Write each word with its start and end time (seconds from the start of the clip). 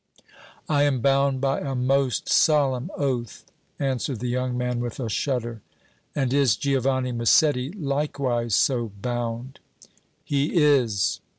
"I 0.67 0.81
am 0.81 0.99
bound 0.99 1.41
by 1.41 1.59
a 1.59 1.75
most 1.75 2.27
solemn 2.27 2.89
oath!" 2.97 3.45
answered 3.77 4.19
the 4.19 4.29
young 4.29 4.57
man 4.57 4.79
with 4.79 4.99
a 4.99 5.09
shudder. 5.11 5.61
"And 6.15 6.33
is 6.33 6.55
Giovanni 6.55 7.11
Massetti 7.11 7.71
likewise 7.73 8.55
so 8.55 8.91
bound?" 8.99 9.59
"He 10.23 10.55
is!" 10.55 11.19